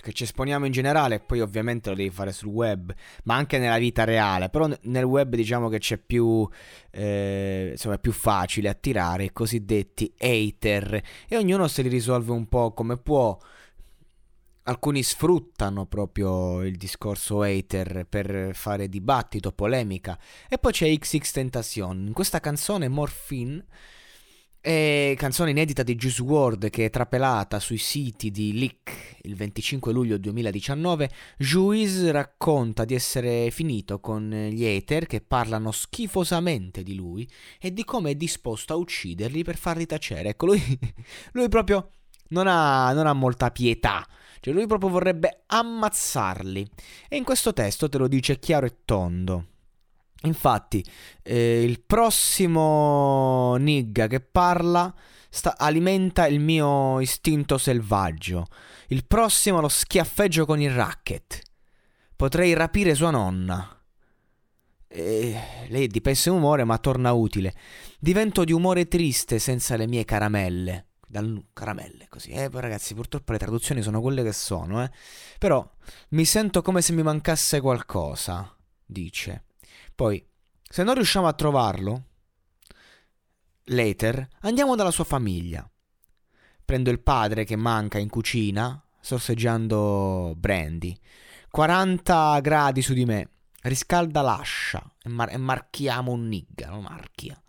[0.00, 2.94] che ci esponiamo in generale, poi ovviamente lo devi fare sul web,
[3.24, 4.48] ma anche nella vita reale.
[4.48, 6.48] Però nel web diciamo che c'è più,
[6.90, 12.46] eh, insomma, è più facile attirare i cosiddetti hater e ognuno se li risolve un
[12.48, 13.38] po' come può.
[14.64, 20.16] Alcuni sfruttano proprio il discorso hater per fare dibattito, polemica.
[20.48, 22.06] E poi c'è XX Tentacion.
[22.06, 23.64] In questa canzone Morphine
[24.64, 29.92] e canzone inedita di Juice WRLD che è trapelata sui siti di Leak il 25
[29.92, 37.28] luglio 2019, Juice racconta di essere finito con gli hater che parlano schifosamente di lui
[37.60, 40.30] e di come è disposto a ucciderli per farli tacere.
[40.30, 40.62] Ecco, lui,
[41.32, 41.90] lui proprio
[42.28, 44.06] non ha, non ha molta pietà.
[44.40, 46.68] Cioè, lui proprio vorrebbe ammazzarli.
[47.08, 49.46] E in questo testo te lo dice chiaro e tondo.
[50.22, 50.84] Infatti,
[51.22, 54.94] eh, il prossimo nigga che parla
[55.28, 58.46] sta, alimenta il mio istinto selvaggio.
[58.88, 61.40] Il prossimo lo schiaffeggio con il racket.
[62.14, 63.76] Potrei rapire sua nonna.
[64.86, 67.54] E lei è di pessimo umore, ma torna utile.
[67.98, 70.88] Divento di umore triste senza le mie caramelle.
[71.08, 72.30] Dal, caramelle, così.
[72.30, 74.90] Eh, ragazzi, purtroppo le traduzioni sono quelle che sono, eh.
[75.38, 75.68] Però
[76.10, 78.54] mi sento come se mi mancasse qualcosa,
[78.84, 79.44] dice.
[79.94, 80.24] Poi,
[80.62, 82.04] se non riusciamo a trovarlo,
[83.64, 85.68] later, andiamo dalla sua famiglia.
[86.64, 90.98] Prendo il padre che manca in cucina, sorseggiando brandy.
[91.50, 93.28] 40 gradi su di me.
[93.62, 97.40] Riscalda l'ascia e, mar- e marchiamo un nigga, lo marchia.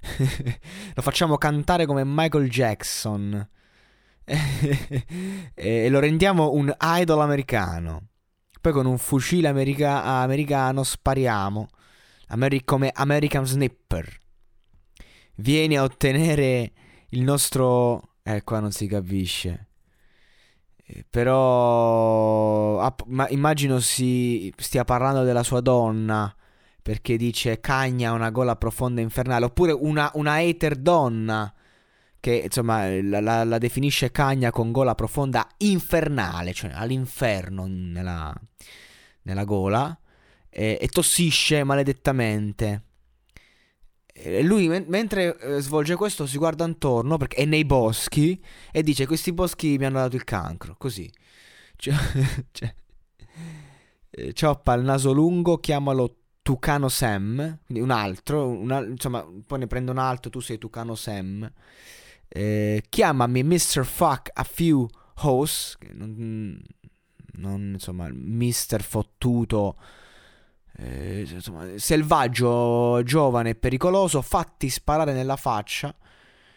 [0.94, 3.48] lo facciamo cantare come Michael Jackson.
[5.54, 8.08] e lo rendiamo un idol americano.
[8.68, 11.68] Poi con un fucile america- americano spariamo.
[12.28, 14.20] Ameri- come American Snipper.
[15.36, 16.72] Vieni a ottenere
[17.10, 18.16] il nostro...
[18.22, 19.68] Eh, qua non si capisce.
[20.84, 22.80] Eh, però...
[22.80, 26.30] Ah, ma immagino si stia parlando della sua donna.
[26.82, 29.46] Perché dice Cagna una gola profonda infernale.
[29.46, 31.50] Oppure una, una hater donna
[32.20, 38.34] che insomma la, la, la, definisce cagna con gola profonda infernale, cioè all'inferno nella,
[39.22, 39.96] nella gola,
[40.50, 42.82] e, e, tossisce maledettamente.
[44.12, 48.42] E lui men- mentre eh, svolge questo si guarda intorno perché è nei boschi
[48.72, 51.10] e dice questi boschi mi hanno dato il cancro, così.
[51.76, 51.94] Cioè,
[52.50, 52.74] cioè,
[54.10, 59.90] eh, cioppa il naso lungo, chiamalo Tucano Sam, un altro, una, insomma, poi ne prende
[59.90, 61.52] un altro, tu sei Tucano Sam.
[62.28, 63.84] Eh, chiamami Mr.
[63.84, 64.86] Fuck a few
[65.22, 66.60] hoes, non,
[67.36, 68.82] non insomma, Mr.
[68.82, 69.76] Fottuto,
[70.76, 75.94] eh, insomma, selvaggio, giovane e pericoloso, fatti sparare nella faccia.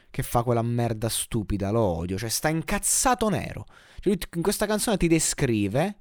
[0.10, 3.66] Che fa quella merda stupida, lo odio, cioè sta incazzato nero.
[4.02, 6.00] Cioè, in questa canzone ti descrive,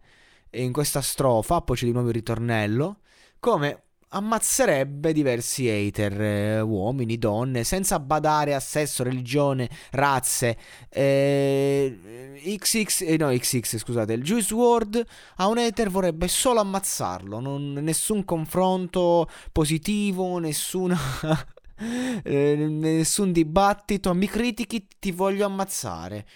[0.50, 3.02] in questa strofa, poi c'è di nuovo il ritornello,
[3.38, 10.56] come ammazzerebbe diversi hater, eh, uomini, donne, senza badare a sesso, religione, razze.
[10.88, 15.04] Eh, XX, eh, no, XX, scusate, il Juice WRLD
[15.36, 20.98] a un hater vorrebbe solo ammazzarlo, non, nessun confronto positivo, nessuna...
[22.22, 26.26] eh, nessun dibattito, mi critichi, ti voglio ammazzare.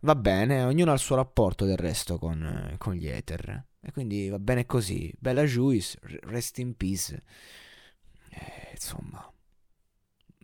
[0.00, 3.64] Va bene, ognuno ha il suo rapporto del resto con, con gli hater.
[3.82, 5.12] E quindi va bene così.
[5.18, 7.22] Bella Juice, rest in peace.
[8.30, 9.32] Eh, insomma,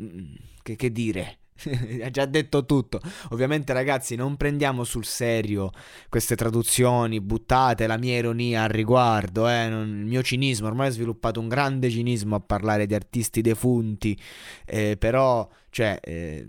[0.00, 1.38] mm, che, che dire?
[2.02, 3.00] ha già detto tutto.
[3.30, 5.70] Ovviamente, ragazzi, non prendiamo sul serio
[6.08, 9.48] queste traduzioni buttate, la mia ironia al riguardo.
[9.48, 9.68] Eh?
[9.68, 14.18] Non, il mio cinismo, ormai ho sviluppato un grande cinismo a parlare di artisti defunti.
[14.64, 15.98] Eh, però, cioè.
[16.02, 16.46] Eh,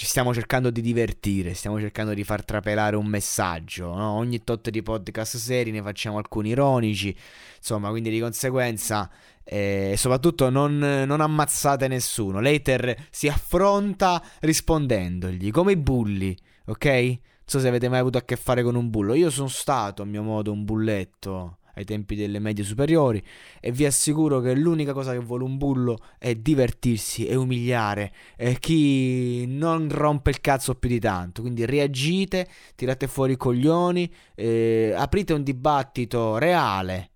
[0.00, 3.94] ci stiamo cercando di divertire, stiamo cercando di far trapelare un messaggio.
[3.94, 4.12] No?
[4.12, 7.14] Ogni tot di podcast seri ne facciamo alcuni ironici.
[7.58, 9.10] Insomma, quindi di conseguenza,
[9.44, 12.40] eh, soprattutto non, non, ammazzate nessuno.
[12.40, 16.84] L'hater si affronta rispondendogli, come i bulli, ok?
[16.86, 19.12] Non so se avete mai avuto a che fare con un bullo.
[19.12, 23.22] Io sono stato a mio modo un bulletto ai tempi delle medie superiori
[23.60, 28.58] e vi assicuro che l'unica cosa che vuole un bullo è divertirsi e umiliare e
[28.58, 31.42] chi non rompe il cazzo più di tanto.
[31.42, 37.10] Quindi reagite, tirate fuori i coglioni, eh, aprite un dibattito reale.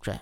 [0.00, 0.20] Cioè,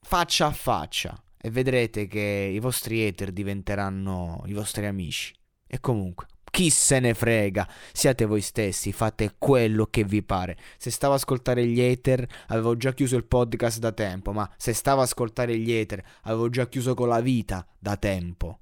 [0.00, 5.34] faccia a faccia e vedrete che i vostri hater diventeranno i vostri amici.
[5.66, 6.26] E comunque,
[6.60, 7.66] chi se ne frega?
[7.90, 10.58] Siate voi stessi, fate quello che vi pare.
[10.76, 14.74] Se stavo a ascoltare gli hater, avevo già chiuso il podcast da tempo, ma se
[14.74, 18.59] stavo a ascoltare gli hater, avevo già chiuso con la vita da tempo.